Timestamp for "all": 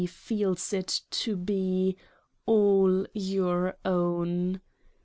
2.47-3.05